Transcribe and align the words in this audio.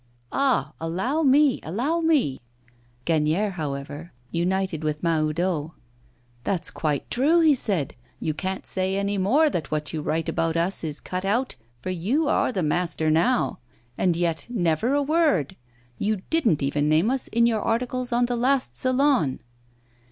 'Ah! 0.31 0.73
allow 0.81 1.21
me, 1.21 1.59
allow 1.61 1.99
me' 2.01 2.41
Gagnière, 3.05 3.51
however, 3.51 4.11
united 4.31 4.83
with 4.83 5.03
Mahoudeau: 5.03 5.75
'That's 6.43 6.71
quite 6.71 7.07
true!' 7.11 7.41
he 7.41 7.53
said. 7.53 7.93
'You 8.19 8.33
can't 8.33 8.65
say 8.65 8.95
any 8.97 9.19
more 9.19 9.47
that 9.51 9.69
what 9.69 9.93
you 9.93 10.01
write 10.01 10.27
about 10.27 10.57
us 10.57 10.83
is 10.83 11.01
cut 11.01 11.23
out, 11.23 11.53
for 11.83 11.91
you 11.91 12.27
are 12.27 12.51
the 12.51 12.63
master 12.63 13.11
now. 13.11 13.59
And 13.95 14.15
yet, 14.15 14.47
never 14.49 14.95
a 14.95 15.03
word! 15.03 15.55
You 15.99 16.23
didn't 16.31 16.63
even 16.63 16.89
name 16.89 17.11
us 17.11 17.27
in 17.27 17.45
your 17.45 17.61
articles 17.61 18.11
on 18.11 18.25
the 18.25 18.35
last 18.35 18.75
Salon. 18.75 19.39